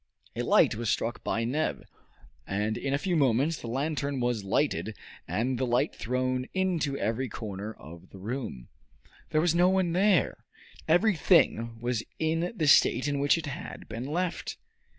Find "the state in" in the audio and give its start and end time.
12.55-13.19